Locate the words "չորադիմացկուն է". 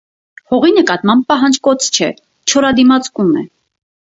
2.55-3.45